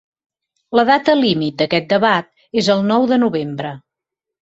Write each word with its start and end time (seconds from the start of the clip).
La 0.79 0.85
data 0.91 1.15
límit 1.19 1.61
d’aquest 1.61 1.87
debat 1.93 2.35
és 2.65 2.73
el 2.79 2.85
nou 2.91 3.09
de 3.15 3.25
novembre. 3.27 3.79